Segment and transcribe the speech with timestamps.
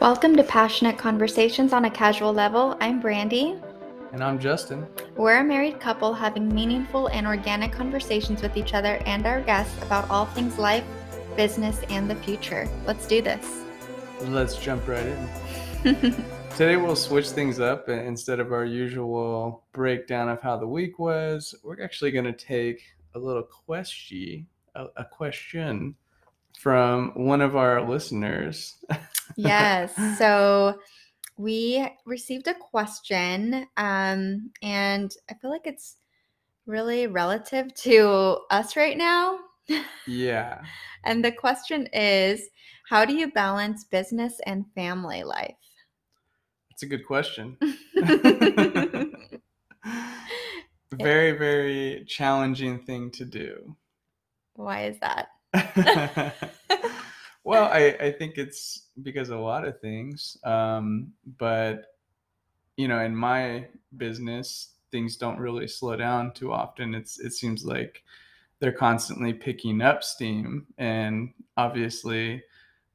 [0.00, 2.76] Welcome to Passionate Conversations on a Casual Level.
[2.80, 3.56] I'm Brandy.
[4.12, 4.86] And I'm Justin.
[5.16, 9.76] We're a married couple having meaningful and organic conversations with each other and our guests
[9.82, 10.84] about all things life,
[11.36, 12.68] business, and the future.
[12.86, 13.64] Let's do this.
[14.20, 16.24] Let's jump right in.
[16.56, 17.88] Today we'll switch things up.
[17.88, 22.32] Uh, instead of our usual breakdown of how the week was, we're actually going to
[22.32, 22.84] take
[23.16, 24.46] a little question,
[24.76, 25.96] a, a question
[26.56, 28.76] from one of our listeners.
[29.38, 30.18] yes.
[30.18, 30.78] So
[31.36, 35.96] we received a question, um, and I feel like it's
[36.66, 39.38] really relative to us right now.
[40.06, 40.62] Yeah.
[41.04, 42.48] and the question is
[42.88, 45.54] How do you balance business and family life?
[46.70, 47.56] It's a good question.
[50.92, 53.76] very, very challenging thing to do.
[54.54, 55.28] Why is that?
[57.44, 60.36] well, I, I think it's because a lot of things.
[60.44, 61.96] Um, but,
[62.76, 66.94] you know, in my business, things don't really slow down too often.
[66.94, 68.02] It's it seems like
[68.60, 72.42] they're constantly picking up steam and obviously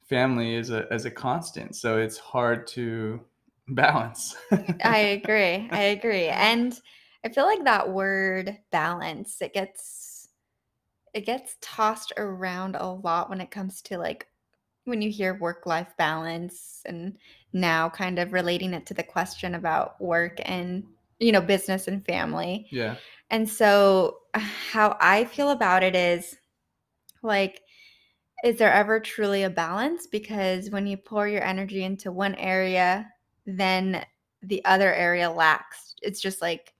[0.07, 1.75] family is a as a constant.
[1.75, 3.21] So it's hard to
[3.69, 4.35] balance.
[4.83, 5.69] I agree.
[5.71, 6.27] I agree.
[6.27, 6.79] And
[7.25, 10.29] I feel like that word balance, it gets
[11.13, 14.27] it gets tossed around a lot when it comes to like
[14.85, 17.17] when you hear work life balance and
[17.53, 20.83] now kind of relating it to the question about work and
[21.19, 22.67] you know business and family.
[22.71, 22.95] Yeah.
[23.29, 26.35] And so uh, how I feel about it is
[27.21, 27.61] like
[28.43, 33.09] is there ever truly a balance because when you pour your energy into one area
[33.45, 34.03] then
[34.43, 35.95] the other area lacks.
[36.01, 36.73] It's just like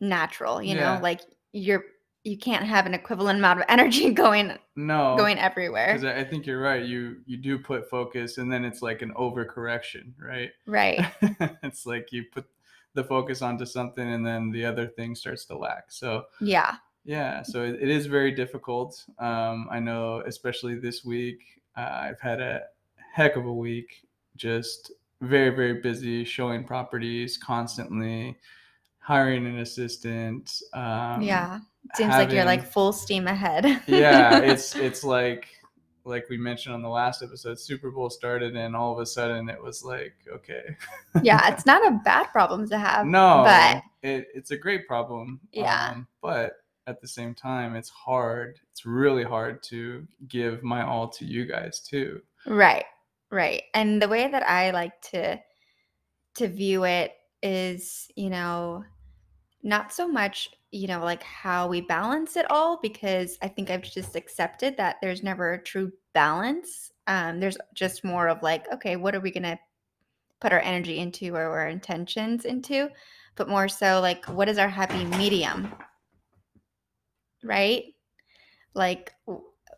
[0.00, 0.96] natural, you yeah.
[0.96, 1.20] know, like
[1.52, 1.84] you're
[2.24, 5.94] you can't have an equivalent amount of energy going no going everywhere.
[5.94, 9.12] because i think you're right you you do put focus and then it's like an
[9.12, 10.50] overcorrection right?
[10.66, 11.06] Right.
[11.62, 12.46] It's like you put
[12.94, 16.76] the focus onto something and then the other thing starts to lack so yeah.
[17.04, 19.04] Yeah so it, it is very difficult.
[19.18, 21.40] Um, i know especially this week
[21.76, 22.62] uh, i've had a
[23.12, 28.36] heck of a week just very very busy showing properties constantly
[29.04, 31.60] hiring an assistant um, yeah
[31.94, 33.82] Seems having, like you're like full steam ahead.
[33.86, 35.48] yeah, it's it's like
[36.04, 39.48] like we mentioned on the last episode, Super Bowl started and all of a sudden
[39.48, 40.76] it was like, okay.
[41.22, 43.06] yeah, it's not a bad problem to have.
[43.06, 45.40] No, but it, it's a great problem.
[45.52, 45.90] Yeah.
[45.90, 46.56] Um, but
[46.86, 48.58] at the same time, it's hard.
[48.72, 52.20] It's really hard to give my all to you guys too.
[52.46, 52.84] Right.
[53.30, 53.62] Right.
[53.72, 55.40] And the way that I like to
[56.36, 57.12] to view it
[57.42, 58.84] is, you know,
[59.64, 63.82] not so much you know like how we balance it all because i think i've
[63.82, 68.94] just accepted that there's never a true balance um there's just more of like okay
[68.96, 69.58] what are we going to
[70.44, 72.90] put our energy into or our intentions into?
[73.34, 75.72] But more so like what is our happy medium?
[77.42, 77.94] Right?
[78.74, 79.12] Like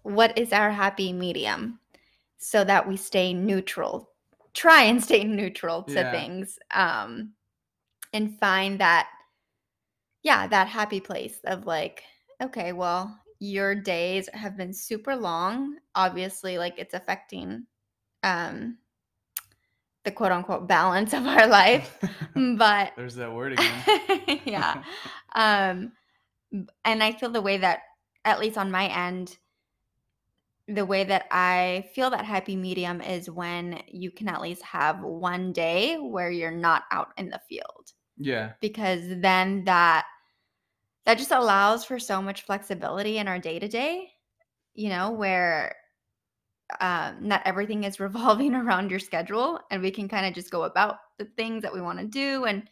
[0.03, 1.79] what is our happy medium?
[2.39, 4.11] So that we stay neutral
[4.55, 6.11] try and stay neutral to yeah.
[6.11, 7.33] things um
[8.15, 9.07] and find that
[10.27, 12.03] yeah, that happy place of like,
[12.43, 15.77] okay, well, your days have been super long.
[15.95, 17.65] Obviously, like it's affecting
[18.25, 18.77] um
[20.03, 21.97] the quote unquote balance of our life.
[22.35, 24.41] but there's that word again.
[24.45, 24.83] yeah.
[25.37, 25.93] Um
[26.85, 27.83] and I feel the way that
[28.25, 29.39] at least on my end
[30.67, 35.01] the way that I feel that happy medium is when you can at least have
[35.05, 37.93] one day where you're not out in the field.
[38.19, 38.55] Yeah.
[38.61, 40.07] Because then that
[41.07, 44.11] that just allows for so much flexibility in our day to day,
[44.75, 45.75] you know, where
[46.81, 50.65] um, not everything is revolving around your schedule and we can kind of just go
[50.65, 52.45] about the things that we want to do.
[52.45, 52.69] And,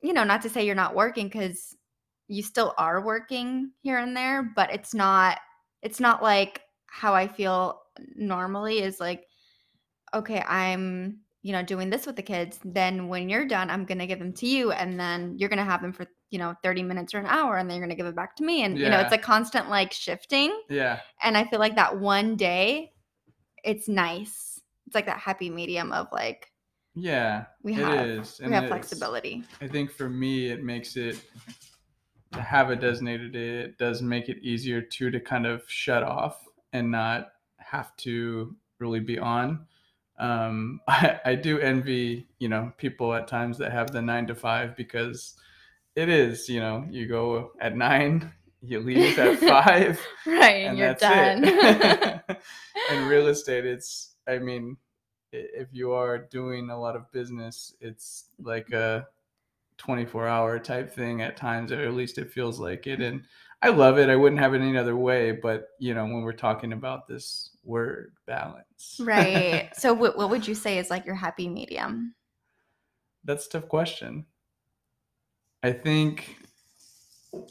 [0.00, 1.76] you know, not to say you're not working because
[2.28, 5.38] you still are working here and there, but it's not,
[5.82, 7.82] it's not like how I feel
[8.14, 9.24] normally is like,
[10.14, 14.00] okay, I'm you know, doing this with the kids, then when you're done, I'm going
[14.00, 14.72] to give them to you.
[14.72, 17.56] And then you're going to have them for, you know, 30 minutes or an hour
[17.56, 18.64] and then you're going to give it back to me.
[18.64, 18.86] And, yeah.
[18.86, 20.60] you know, it's a constant like shifting.
[20.68, 20.98] Yeah.
[21.22, 22.94] And I feel like that one day,
[23.62, 24.60] it's nice.
[24.88, 26.50] It's like that happy medium of like,
[26.96, 28.40] yeah, we have, it is.
[28.44, 29.44] we have flexibility.
[29.60, 31.22] I think for me, it makes it
[32.32, 33.58] to have a designated day.
[33.60, 37.28] It does make it easier too to kind of shut off and not
[37.58, 39.64] have to really be on
[40.18, 44.34] um, I, I do envy you know people at times that have the nine to
[44.34, 45.34] five because
[45.94, 48.32] it is you know you go at nine
[48.62, 54.76] you leave at five right and you're done in real estate it's i mean
[55.32, 59.06] if you are doing a lot of business, it's like a
[59.78, 63.00] 24 hour type thing at times, or at least it feels like it.
[63.00, 63.22] And
[63.62, 64.08] I love it.
[64.10, 65.32] I wouldn't have it any other way.
[65.32, 69.70] But, you know, when we're talking about this word balance, Right.
[69.76, 72.14] so what what would you say is like your happy medium?
[73.24, 74.24] that's a tough question.
[75.62, 76.36] I think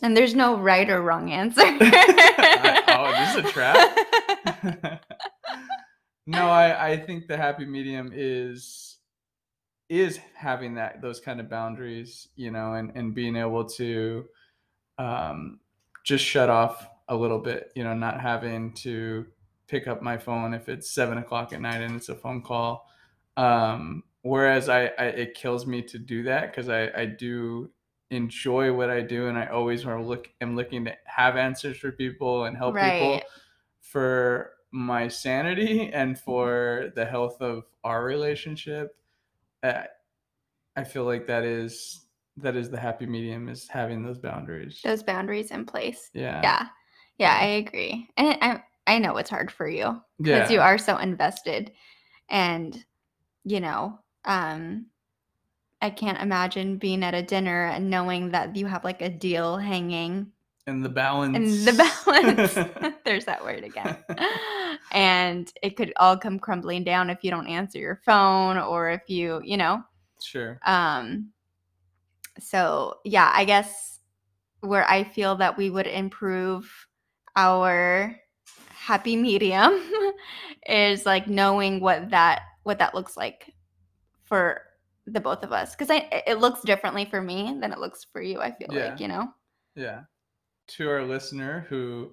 [0.02, 1.62] And there's no right or wrong answer.
[1.66, 5.02] oh, this is a trap.
[6.28, 8.98] no, I, I think the happy medium is
[9.90, 14.25] is having that those kind of boundaries, you know, and, and being able to
[14.98, 15.60] um,
[16.06, 19.25] just shut off a little bit, you know, not having to
[19.68, 22.88] pick up my phone if it's seven o'clock at night and it's a phone call.
[23.36, 27.72] Um, whereas I, I it kills me to do that because I, I do
[28.12, 31.92] enjoy what I do and I always are look am looking to have answers for
[31.92, 33.22] people and help people
[33.81, 38.96] for my sanity and for the health of our relationship.
[39.63, 39.84] Uh,
[40.75, 42.05] I feel like that is
[42.37, 44.81] that is the happy medium is having those boundaries.
[44.83, 46.09] Those boundaries in place.
[46.13, 46.41] yeah.
[46.43, 46.67] Yeah.
[47.17, 48.09] Yeah, I agree.
[48.17, 50.39] And I I know it's hard for you Yeah.
[50.39, 51.71] because you are so invested
[52.29, 52.83] and
[53.45, 54.87] you know, um
[55.81, 59.57] I can't imagine being at a dinner and knowing that you have like a deal
[59.57, 60.31] hanging
[60.67, 61.35] and the balance.
[61.37, 61.73] and the
[62.05, 62.95] balance.
[63.05, 63.95] There's that word again.
[64.91, 69.03] and it could all come crumbling down if you don't answer your phone or if
[69.09, 69.81] you, you know.
[70.21, 70.59] sure.
[70.65, 71.31] Um
[72.39, 73.99] so yeah, I guess
[74.61, 76.71] where I feel that we would improve
[77.35, 78.15] our
[78.69, 79.81] happy medium
[80.67, 83.53] is like knowing what that what that looks like
[84.23, 84.61] for
[85.07, 88.21] the both of us because I it looks differently for me than it looks for
[88.21, 88.41] you.
[88.41, 88.89] I feel Yeah.
[88.89, 89.29] like you know.
[89.75, 90.01] Yeah.
[90.69, 92.11] To our listener who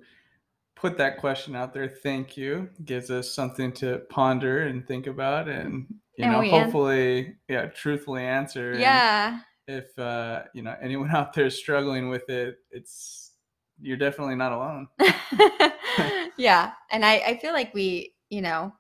[0.77, 2.69] put that question out there, thank you.
[2.85, 5.87] Gives us something to ponder and think about and
[6.19, 8.73] you And know, we an- hopefully, yeah, truthfully answer.
[8.73, 9.41] and Yeah,
[9.73, 13.33] If uh, you know, anyone out there struggling with it, it's
[13.81, 14.89] you're definitely not alone.
[16.37, 18.75] yeah, and I I feel like we you know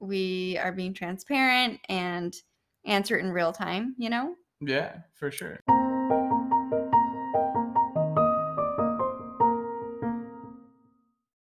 [0.00, 2.36] we are being transparent and
[2.84, 3.94] answer it in real time.
[3.96, 4.34] You know.
[4.60, 5.60] Yeah, for sure.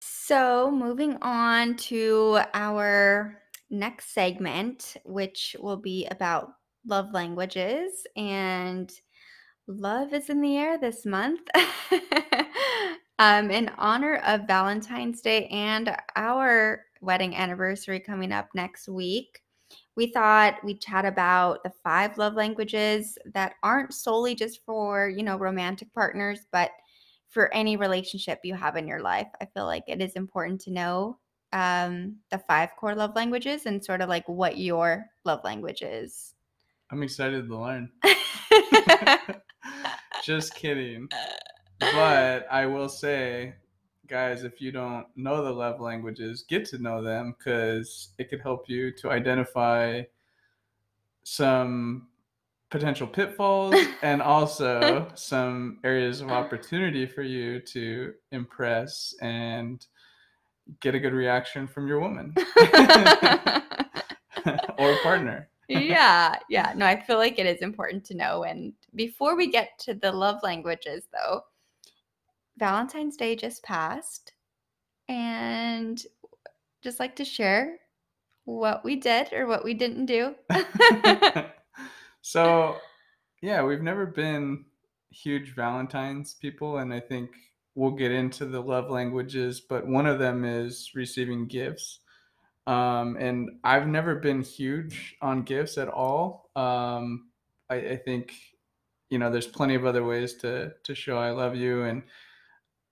[0.02, 6.54] So, moving on to our next segment, which will be about
[6.86, 8.06] love languages.
[8.16, 8.92] And
[9.68, 11.42] love is in the air this month.
[13.20, 19.42] um, in honor of Valentine's Day and our wedding anniversary coming up next week,
[19.96, 25.24] we thought we'd chat about the five love languages that aren't solely just for, you
[25.24, 26.72] know, romantic partners, but
[27.30, 29.28] for any relationship you have in your life.
[29.40, 31.18] I feel like it is important to know
[31.54, 36.34] um, the five core love languages and sort of like what your love language is.
[36.92, 37.90] I'm excited to learn.
[40.24, 41.08] Just kidding.
[41.80, 43.56] But I will say,
[44.08, 48.42] guys, if you don't know the love languages, get to know them because it could
[48.42, 50.04] help you to identify
[51.24, 52.08] some
[52.70, 59.86] potential pitfalls and also some areas of opportunity for you to impress and
[60.82, 62.34] get a good reaction from your woman
[64.78, 65.48] or partner.
[65.80, 66.74] Yeah, yeah.
[66.76, 68.44] No, I feel like it is important to know.
[68.44, 71.42] And before we get to the love languages, though,
[72.58, 74.34] Valentine's Day just passed,
[75.08, 76.02] and
[76.82, 77.78] just like to share
[78.46, 80.36] what we did or what we didn't do.
[82.22, 82.78] so
[83.42, 84.64] yeah we've never been
[85.10, 87.32] huge valentines people and i think
[87.76, 92.00] we'll get into the love languages but one of them is receiving gifts
[92.72, 97.30] um, and i've never been huge on gifts at all um,
[97.70, 98.34] I, I think
[99.10, 102.04] you know there's plenty of other ways to to show i love you and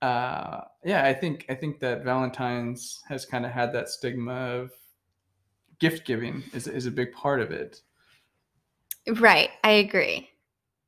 [0.02, 4.72] uh, yeah i think i think that valentine's has kind of had that stigma of
[5.80, 7.82] gift giving is, is a big part of it
[9.18, 10.30] right, I agree.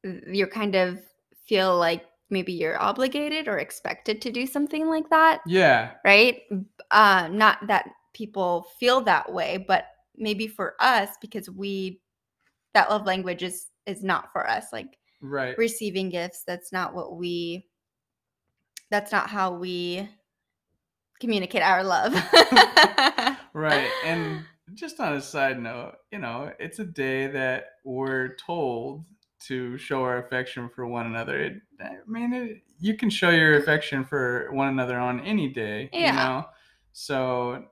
[0.03, 1.00] You kind of
[1.45, 5.41] feel like maybe you're obligated or expected to do something like that.
[5.45, 6.41] yeah right?
[6.91, 9.85] Uh, not that people feel that way, but
[10.17, 12.01] maybe for us because we
[12.73, 14.65] that love language is is not for us.
[14.71, 17.67] Like right receiving gifts, that's not what we.
[18.89, 20.09] That's not how we
[21.19, 22.13] communicate our love.
[23.53, 29.03] right and just on a side note you know it's a day that we're told
[29.39, 33.57] to show our affection for one another it, i mean it, you can show your
[33.57, 36.15] affection for one another on any day you Yeah.
[36.15, 36.45] know
[36.93, 37.65] so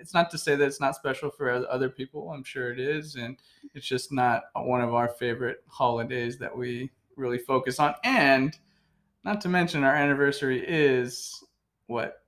[0.00, 2.30] it's not to say that it's not special for other people.
[2.30, 3.36] I'm sure it is, and
[3.74, 7.94] it's just not one of our favorite holidays that we really focus on.
[8.04, 8.56] And
[9.24, 11.44] not to mention, our anniversary is
[11.86, 12.22] what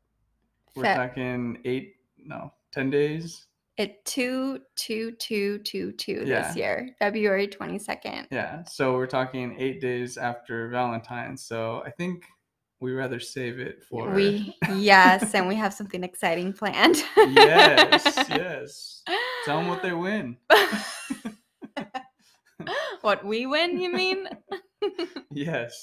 [0.75, 3.47] we're Fe- talking eight, no, ten days.
[3.77, 6.43] It two two two two two Yeah.
[6.47, 8.29] this year, February twenty second.
[8.31, 11.43] Yeah, so we're talking eight days after Valentine's.
[11.43, 12.25] So I think
[12.85, 17.03] we rather save it for We yes, and we have something exciting planned.
[17.17, 19.03] yes, yes.
[19.47, 20.37] Tell them what they win.
[23.01, 24.29] what we win, you mean?
[25.31, 25.83] Yes.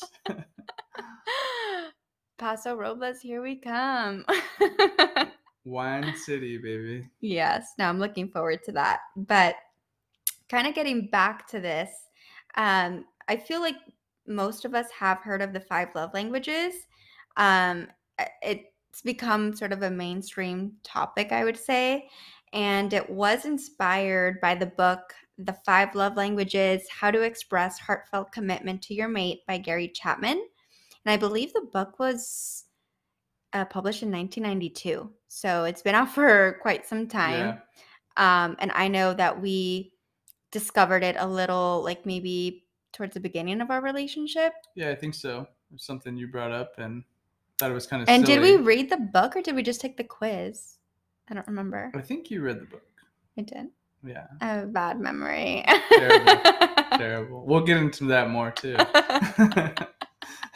[2.38, 4.24] Paso Robles, here we come.
[5.66, 7.10] Wine City, baby.
[7.20, 9.00] yes, now I'm looking forward to that.
[9.18, 9.56] But
[10.50, 11.90] kind of getting back to this,
[12.56, 13.76] um, I feel like
[14.28, 16.76] most of us have heard of the five love languages.
[17.38, 17.88] Um,
[18.20, 22.10] uh, it's become sort of a mainstream topic, I would say.
[22.54, 28.32] And it was inspired by the book, The Five Love Languages How to Express Heartfelt
[28.32, 30.42] Commitment to Your Mate by Gary Chapman.
[31.06, 32.66] And I believe the book was
[33.54, 35.10] uh, published in 1992.
[35.28, 37.58] So it's been out for quite some time.
[38.18, 38.44] Yeah.
[38.44, 39.94] Um, and I know that we
[40.52, 44.52] discovered it a little like maybe towards the beginning of our relationship.
[44.76, 45.48] Yeah, I think so.
[45.74, 47.04] It's something you brought up and
[47.62, 49.80] thought it was kind of And did we read the book or did we just
[49.80, 50.78] take the quiz?
[51.30, 51.92] I don't remember.
[51.96, 52.82] I think you read the book.
[53.38, 53.68] I did.
[54.04, 54.26] Yeah.
[54.42, 55.64] I have a bad memory.
[55.90, 56.42] Terrible.
[56.98, 57.46] Terrible.
[57.46, 58.76] We'll get into that more too.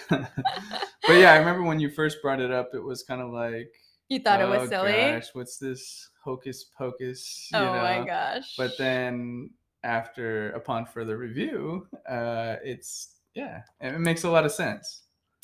[0.09, 0.29] but
[1.09, 3.71] yeah, I remember when you first brought it up, it was kind of like
[4.09, 4.93] you thought it "Oh, was silly?
[4.93, 7.49] Gosh, what's this hocus pocus?
[7.53, 7.81] You oh know?
[7.81, 8.55] my gosh.
[8.57, 9.51] But then
[9.83, 15.03] after upon further review, uh, it's yeah, it makes a lot of sense.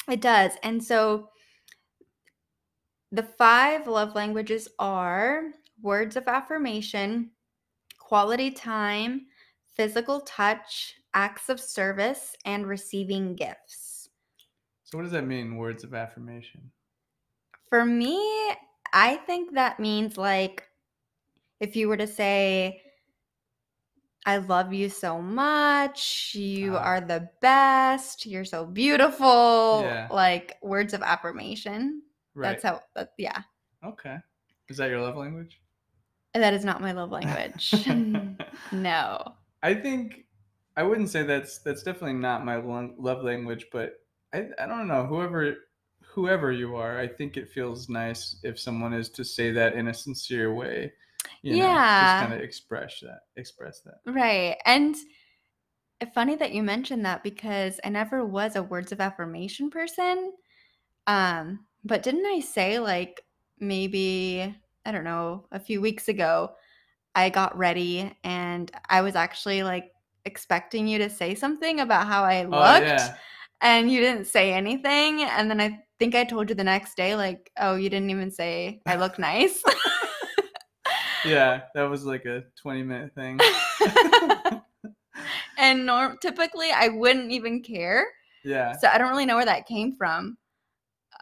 [0.10, 0.54] It does.
[0.64, 1.30] And so
[3.12, 5.52] the five love languages are
[5.82, 7.32] words of affirmation,
[8.00, 9.28] quality time,
[9.76, 14.10] physical touch, acts of service, and receiving gifts.
[14.84, 15.58] So what does that mean?
[15.58, 16.72] Words of affirmation.
[17.70, 18.18] For me,
[18.94, 20.68] I think that means like
[21.60, 22.82] if you were to say,
[24.26, 26.36] I love you so much.
[26.36, 26.84] You Ah.
[26.84, 28.26] are the best.
[28.26, 29.82] You're so beautiful.
[29.84, 30.08] Yeah.
[30.12, 32.04] Like words of affirmation.
[32.34, 32.52] Right.
[32.52, 33.42] That's how, that, yeah.
[33.86, 34.18] okay.
[34.70, 35.60] Is that your love language?
[36.34, 37.74] That is not my love language.
[38.72, 39.34] no.
[39.64, 40.26] I think
[40.78, 43.96] I wouldn't say that's that's definitely not my love language, but
[44.34, 45.58] I I don't know whoever
[46.14, 49.88] whoever you are, I think it feels nice if someone is to say that in
[49.88, 50.92] a sincere way.
[51.42, 52.02] You know, Yeah.
[52.02, 53.22] just kind of express that.
[53.38, 54.02] Express that.
[54.06, 54.58] Right.
[54.66, 54.96] And
[56.00, 60.34] it's funny that you mentioned that because I never was a words of affirmation person.
[61.08, 63.24] Um, but didn't I say like
[63.60, 66.52] maybe, I don't know, a few weeks ago,
[67.16, 69.92] I got ready and I was actually like
[70.26, 72.92] expecting you to say something about how I oh, looked.
[72.92, 73.16] Oh yeah.
[73.62, 75.22] And you didn't say anything.
[75.22, 78.32] And then I think I told you the next day, like, oh, you didn't even
[78.32, 79.62] say I look nice.
[81.26, 83.40] Yeah, that was like a 20 minute thing.
[85.58, 88.06] and norm typically I wouldn't even care.
[88.44, 88.76] Yeah.
[88.78, 90.38] So I don't really know where that came from.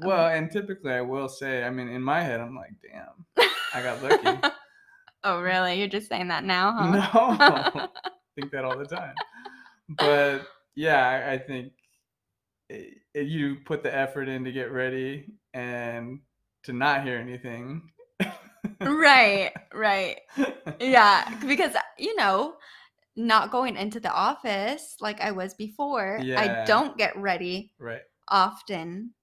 [0.05, 3.25] Well, and typically I will say, I mean, in my head, I'm like, damn,
[3.73, 4.39] I got lucky.
[5.23, 5.79] oh, really?
[5.79, 7.67] You're just saying that now, huh?
[7.73, 7.89] No,
[8.35, 9.15] think that all the time.
[9.89, 11.73] But yeah, I, I think
[12.71, 16.19] i i- you put the effort in to get ready and
[16.63, 17.91] to not hear anything.
[18.85, 20.17] right, right.
[20.79, 22.55] Yeah, because you know,
[23.15, 28.01] not going into the office like I was before, I don't get ready right.
[28.29, 29.13] often.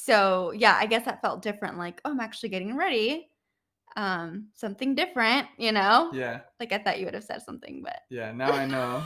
[0.00, 3.28] So, yeah, I guess that felt different like, oh, I'm actually getting ready.
[3.96, 6.10] Um, something different, you know?
[6.14, 6.40] Yeah.
[6.60, 8.32] Like I thought you would have said something, but Yeah.
[8.32, 9.02] Now I know.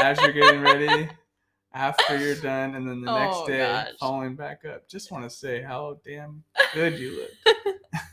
[0.00, 1.08] As you're getting ready,
[1.74, 3.94] after you're done, and then the Oh, next day, gosh.
[3.98, 6.42] following back up, just want to say how damn
[6.74, 7.28] good you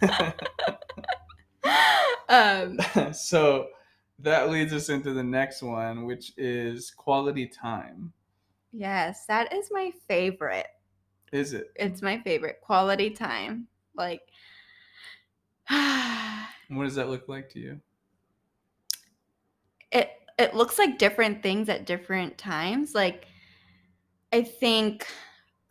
[0.02, 0.34] look.
[2.30, 2.78] um
[3.14, 3.68] so
[4.20, 8.12] that leads us into the next one, which is quality time.
[8.72, 10.68] yes, that is my favorite.
[11.34, 11.72] Is it?
[11.76, 13.68] It's my favorite quality time.
[13.96, 14.22] Like
[15.70, 17.82] What does that look like to you?
[19.92, 22.94] it it looks like different things at different times.
[22.96, 23.28] Like
[24.32, 25.08] I think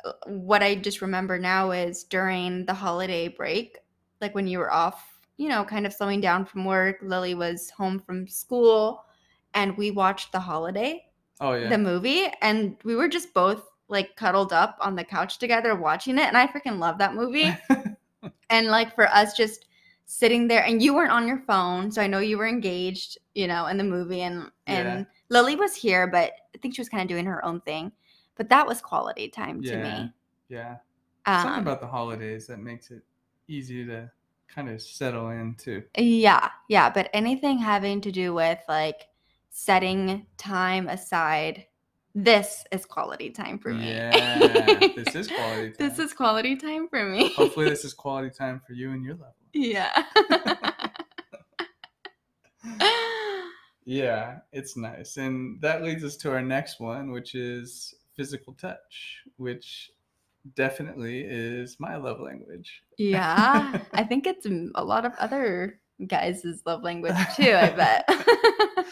[0.04, 3.78] uh, what I just remember now is during the holiday break,
[4.20, 7.70] like when you were off, you know, kind of slowing down from work, Lily was
[7.70, 9.04] home from school
[9.54, 11.04] and we watched The Holiday,
[11.40, 11.68] Oh yeah.
[11.70, 16.18] the movie, and we were just both like cuddled up on the couch together watching
[16.18, 17.54] it and I freaking love that movie.
[18.50, 19.66] and like for us just
[20.04, 23.46] sitting there and you weren't on your phone so i know you were engaged you
[23.46, 25.04] know in the movie and and Yeah.
[25.30, 27.90] lily was here but i think she was kind of doing her own thing
[28.36, 29.82] but that was quality time to Yeah.
[29.82, 30.12] me
[30.48, 30.76] Yeah.
[31.26, 33.02] um, Something about the holidays that makes it
[33.48, 34.10] easy to
[34.48, 35.82] kind of settle into.
[35.96, 39.06] yeah yeah but anything having to do with like
[39.50, 41.64] setting time aside
[42.14, 45.88] this is quality time for me Yeah, this is quality time.
[45.88, 49.14] this is quality time for me Hopefully, this is quality time for you and your
[49.14, 49.50] loved one.
[49.54, 50.04] yeah
[53.84, 55.16] Yeah, it's nice.
[55.16, 59.90] And that leads us to our next one, which is physical touch, which
[60.54, 62.82] definitely is my love language.
[62.96, 67.52] Yeah, I think it's a lot of other guys' love language too.
[67.54, 68.86] I bet.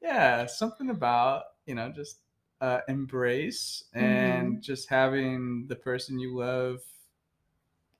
[0.00, 2.18] yeah, something about, you know, just
[2.60, 6.80] uh, embrace and just having the person you love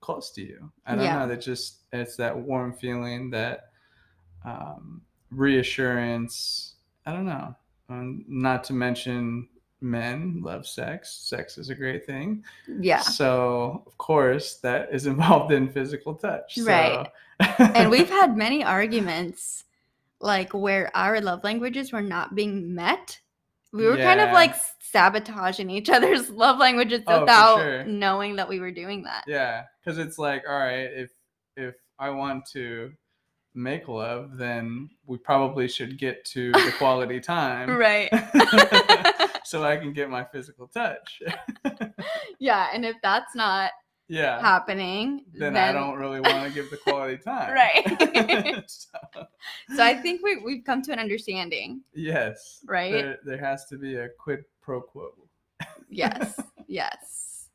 [0.00, 0.70] close to you.
[0.86, 1.18] I don't Yeah.
[1.20, 3.70] know, that just, it's that warm feeling, that
[4.44, 6.74] um, reassurance.
[7.04, 7.54] I don't know.
[7.88, 9.48] Um, not to mention
[9.80, 11.12] men love sex.
[11.12, 12.44] Sex is a great thing.
[12.80, 16.58] yeah, So, of course, that is involved in physical touch.
[16.58, 17.06] Right.
[17.40, 17.46] So.
[17.74, 19.64] and we've had many arguments,
[20.20, 23.20] like where our love languages were not being met.
[23.76, 27.84] We were kind of like sabotaging each other's love languages Oh, without sure.
[27.84, 29.24] knowing that we were doing that.
[29.26, 31.10] Yeah, because it's like, all right, if
[31.56, 32.92] if I want to
[33.54, 38.10] make love, then we probably should get to the quality time, Right.
[39.44, 41.22] so I can get my physical touch.
[42.38, 43.70] yeah, and if that's not
[44.08, 47.52] yeah, happening, then, I don't really want to give the quality time.
[47.52, 48.64] Right.
[48.70, 48.88] so,
[49.74, 51.82] So I think we we've come to an understanding.
[51.94, 52.92] yes, Right?
[52.92, 55.10] There, there has to be a quid pro quo.
[55.88, 56.40] Yes.
[56.68, 57.48] yes.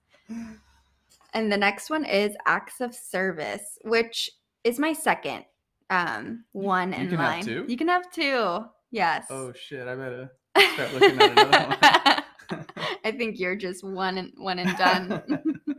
[1.33, 4.29] And the next one is acts of service, which
[4.63, 5.45] is my second
[5.89, 7.65] um one you in can have two?
[7.67, 8.65] You can have two.
[8.91, 9.25] Yes.
[9.29, 9.87] Oh shit!
[9.87, 10.31] I better
[10.73, 12.65] start looking at another one.
[13.05, 15.70] I think you're just one and one and done.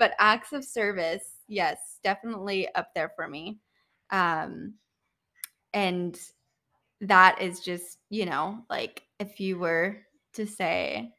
[0.00, 3.60] But acts of service, yes, definitely up there for me.
[4.10, 4.74] Um
[5.72, 6.18] and
[7.02, 9.98] that is just, you know, like if you were
[10.34, 11.12] to say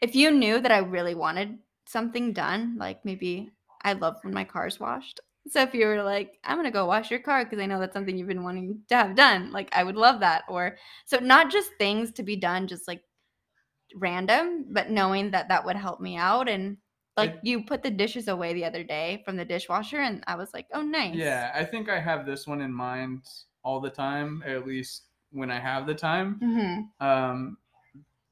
[0.00, 4.44] if you knew that I really wanted something done, like maybe I love when my
[4.44, 5.20] car's washed.
[5.48, 7.92] So if you were like, I'm gonna go wash your car because I know that's
[7.92, 10.44] something you've been wanting to have done, like I would love that.
[10.48, 13.02] Or so not just things to be done, just like
[13.96, 16.48] random, but knowing that that would help me out.
[16.48, 16.76] And
[17.16, 20.34] like I- you put the dishes away the other day from the dishwasher, and I
[20.36, 21.14] was like, oh nice.
[21.16, 23.22] Yeah, I think I have this one in mind
[23.64, 26.38] all the time, at least when I have the time.
[26.40, 27.56] hmm Um,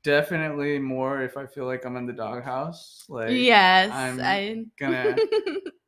[0.02, 3.04] definitely more if I feel like I'm in the doghouse.
[3.08, 3.90] Like, yes.
[3.92, 5.16] I'm I gonna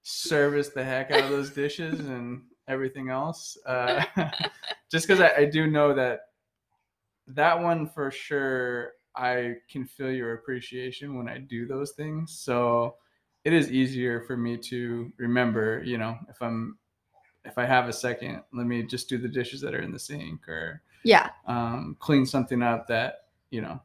[0.03, 3.57] service the heck out of those dishes and everything else.
[3.67, 4.05] Uh,
[4.91, 6.21] just because I, I do know that
[7.29, 12.33] that one for sure, I can feel your appreciation when I do those things.
[12.33, 12.97] So
[13.45, 16.79] it is easier for me to remember, you know, if I'm
[17.45, 19.99] if I have a second, let me just do the dishes that are in the
[19.99, 21.31] sink or yeah.
[21.47, 23.81] um, clean something up that you know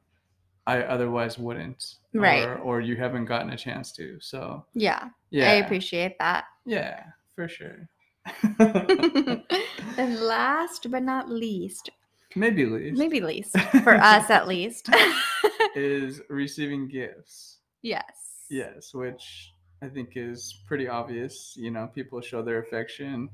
[0.67, 2.43] I otherwise wouldn't, Right.
[2.43, 4.19] Or, or you haven't gotten a chance to.
[4.19, 5.09] So Yeah.
[5.29, 6.45] yeah, I appreciate that.
[6.65, 7.03] Yeah,
[7.35, 7.87] for sure.
[8.59, 11.89] and last but not least,
[12.39, 14.89] Maybe least maybe least for us at least.
[15.75, 17.57] is receiving gifts.
[17.81, 18.03] yes.
[18.49, 21.53] Yes, which I think is pretty obvious.
[21.57, 23.29] You know, people show their affection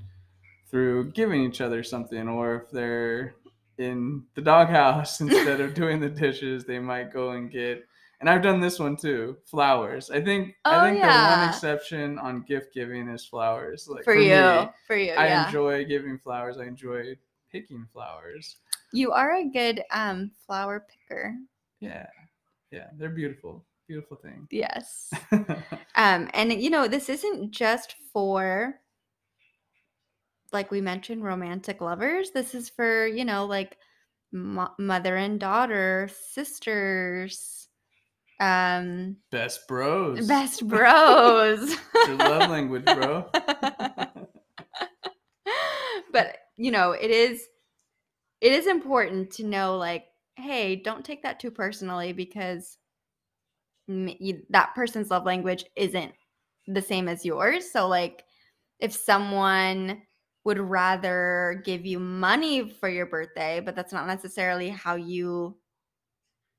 [0.71, 3.35] through giving each other something, or if they're
[3.77, 7.85] in the doghouse instead of doing the dishes, they might go and get.
[8.21, 10.09] And I've done this one too, flowers.
[10.09, 13.87] I think Oh, I think the one exception on gift giving is flowers.
[13.87, 14.69] Like For, me, you.
[14.87, 15.11] For you.
[15.11, 15.45] I yeah.
[15.45, 16.57] enjoy giving flowers.
[16.57, 17.15] I enjoy
[17.51, 18.55] picking flowers.
[18.93, 21.35] You are a good um flower picker.
[21.79, 22.07] Yeah,
[22.71, 24.47] yeah, they're beautiful, beautiful thing.
[24.51, 25.11] Yes.
[25.95, 28.79] Um, and you know, this isn't just for
[30.53, 32.31] like we mentioned romantic lovers.
[32.31, 33.77] This is for, you know, like
[34.31, 37.67] mo- mother and daughter, sisters,
[38.39, 40.27] um, Best bros.
[40.27, 41.75] best bros.
[42.07, 43.25] Your love language, bro.
[46.11, 47.43] but, you know, it is
[48.43, 52.77] it is important to know like, hey, don't take that too personally because
[53.87, 56.11] that person's love language isn't
[56.67, 57.71] the same as yours.
[57.71, 58.25] So like
[58.81, 60.01] if someone
[60.43, 65.57] would rather give you money for your birthday, but that's not necessarily how you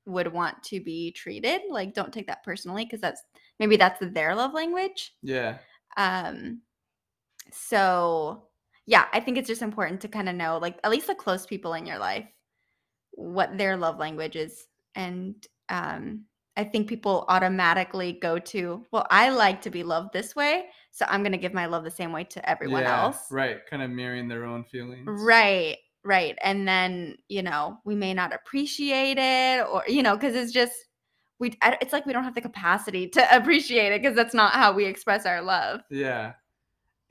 [0.07, 3.21] would want to be treated, like don't take that personally because that's
[3.59, 5.13] maybe that's their love language.
[5.21, 5.59] yeah,
[5.97, 6.61] Um
[7.51, 8.47] so
[8.87, 11.45] yeah, I think it's just important to kind of know, like at least the close
[11.45, 12.25] people in your life,
[13.11, 14.67] what their love language is.
[14.93, 15.35] And
[15.69, 20.65] um, I think people automatically go to, well, I like to be loved this way,
[20.91, 23.31] so I'm gonna give my love the same way to everyone yeah, else.
[23.31, 23.65] right.
[23.69, 25.05] Kind of mirroring their own feelings.
[25.07, 26.37] Right, right.
[26.43, 30.73] And then, you know, we may not appreciate it or, you know, because it's just,
[31.39, 34.71] we, it's like we don't have the capacity to appreciate it because that's not how
[34.71, 35.81] we express our love.
[35.89, 36.33] Yeah.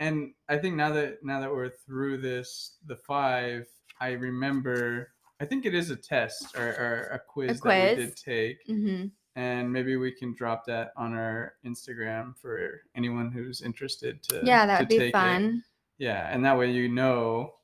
[0.04, 3.66] And I think now that now that we're through this, the five,
[4.00, 5.10] I remember.
[5.40, 9.06] I think it is a test or, or a quiz, that we did take, hmm
[9.36, 14.40] and maybe we can drop that on our Instagram for anyone who's interested to.
[14.44, 15.12] Yeah, that would be take it.
[15.12, 15.64] fun.
[15.98, 17.54] Yeah, and that way you know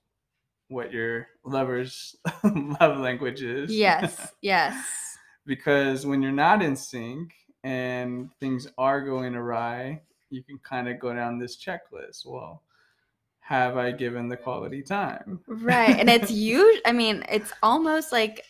[0.68, 3.72] what your lover's love language is.
[3.72, 4.84] Yes, yes.
[5.46, 10.00] because when you're not in sync and things are going awry,
[10.30, 12.24] you can kind of go down this checklist.
[12.24, 12.62] Well,
[13.40, 15.40] have I given the quality time?
[15.46, 15.98] Right.
[15.98, 16.80] And it's huge.
[16.86, 18.44] I mean, it's almost like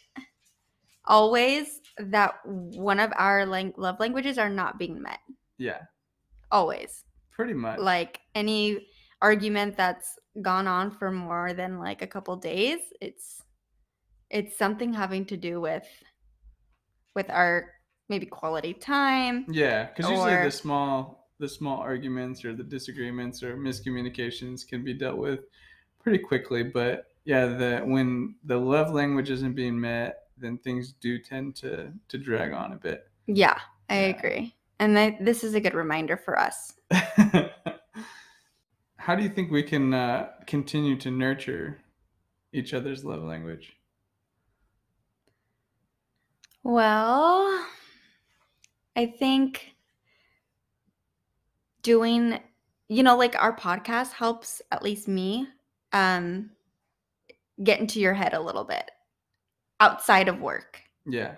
[1.07, 5.21] always that one of our lang- love languages are not being met.
[5.59, 5.81] Yeah,
[6.51, 7.05] Always.
[7.31, 7.79] pretty much.
[7.79, 8.87] Like any
[9.23, 13.43] argument that's gone on for more than like a couple days, it's
[14.31, 15.87] it's something having to do with
[17.15, 17.73] with our
[18.09, 19.45] maybe quality time.
[19.51, 24.95] yeah, because usually the small the small arguments or the disagreements or miscommunications can be
[24.95, 25.41] dealt with
[26.03, 26.63] pretty quickly.
[26.63, 31.93] But yeah, the when the love language isn't being met, then things do tend to
[32.09, 33.09] to drag on a bit.
[33.27, 34.17] Yeah, I Yeah.
[34.17, 34.55] agree.
[34.79, 36.73] And th- this is a good reminder for us.
[38.97, 41.81] How do you think we can uh, continue to nurture
[42.53, 43.77] each other's love language?
[46.63, 47.67] Well,
[48.97, 49.75] I think
[51.83, 52.39] doing,
[52.89, 55.49] you know, like our podcast helps at least me
[55.93, 56.51] um
[57.63, 58.91] get into your head a little bit
[59.81, 60.81] outside of work.
[61.07, 61.37] Yeah,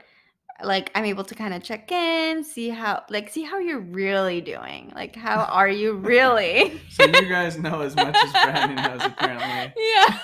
[0.62, 4.40] Like I'm able to kind of check in, see how like see how you're really
[4.40, 4.92] doing.
[4.94, 6.80] Like how are you really?
[6.90, 9.74] so you guys know as much as Brandon knows apparently.
[9.96, 10.18] yeah.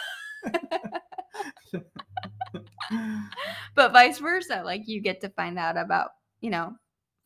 [3.74, 6.74] but vice versa, like you get to find out about, you know,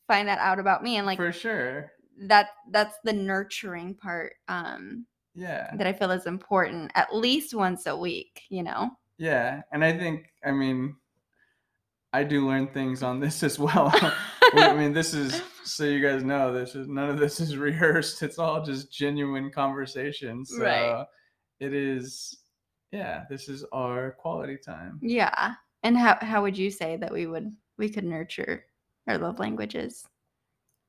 [0.07, 1.93] find that out about me and like For sure.
[2.29, 7.87] That that's the nurturing part um Yeah, that I feel is important at least once
[7.87, 8.91] a week, you know.
[9.19, 10.97] yeah, and I think I mean,
[12.13, 13.93] I do learn things on this as well.
[14.55, 18.23] I mean, this is so you guys know this is none of this is rehearsed.
[18.23, 20.45] It's all just genuine conversation.
[20.45, 21.07] So Right.
[21.61, 22.39] it is.
[22.93, 24.99] Yeah, this is our quality time.
[25.01, 25.55] yeah.
[25.83, 28.67] And how how would you say that we would we could nurture
[29.09, 30.05] our love languages?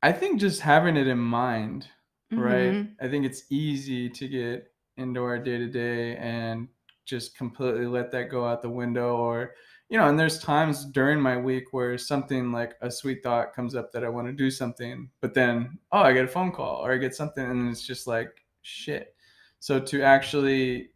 [0.04, 1.88] I think just having it in mind,
[2.32, 2.74] right?
[2.74, 2.96] Mhm.
[3.02, 6.68] I think it's easy to get into our day to day and
[7.06, 9.56] just completely let that go out the window or
[9.90, 13.76] you know, and there's times during my week where something like a sweet thought comes
[13.76, 16.86] up that I want to do something, but then oh, I get a phone call
[16.86, 19.16] or I get something and it's just like shit.
[19.60, 20.92] So to actually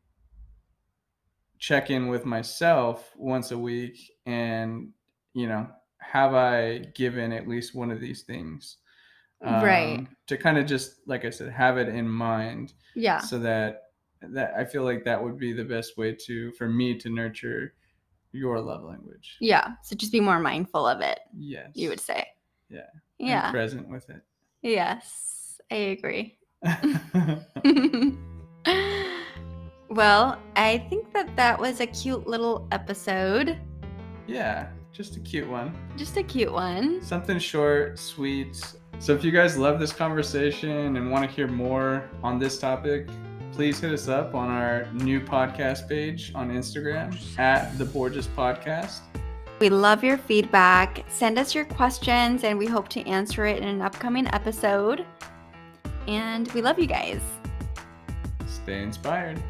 [1.60, 4.94] check in with myself once a week and
[5.34, 5.68] you know,
[6.00, 8.78] have I given at least one of these things?
[9.42, 10.00] Right.
[10.00, 13.20] um, to kind of just like i said have it in mind Yeah.
[13.20, 13.84] so that
[14.22, 17.74] that i feel like that would be the best way to for me to nurture
[18.34, 19.74] your love language Yeah.
[19.84, 22.26] So just be more mindful of it, yes you would say.
[22.70, 22.88] Yeah.
[23.20, 23.52] and Yeah.
[23.52, 24.22] present with it.
[24.62, 25.60] Yes.
[25.72, 26.38] I agree.
[29.90, 33.58] well, I think that that was a cute little episode.
[34.28, 37.02] yeah just a cute one Just a cute one.
[37.04, 38.60] something short sweet
[39.00, 43.08] so if you guys love this conversation and want to hear more on this topic
[43.52, 49.00] please hit us up on our new podcast page on instagram at the borges podcast
[49.60, 51.04] We love your feedback.
[51.10, 55.04] Send us your questions and we hope to answer it in an upcoming episode.
[56.08, 57.22] And we love you guys.
[58.46, 59.42] stay inspired